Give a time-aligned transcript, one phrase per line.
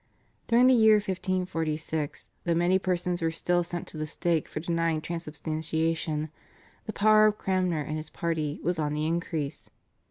[0.47, 4.99] During the year 1546, though many persons were still sent to the stake for denying
[4.99, 6.31] Transubstantiation,
[6.87, 9.69] the power of Cranmer and his party was on the increase.